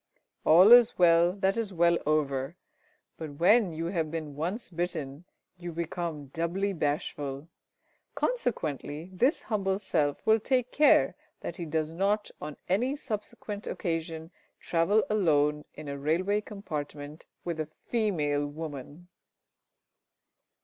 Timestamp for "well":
0.97-1.31, 1.71-1.99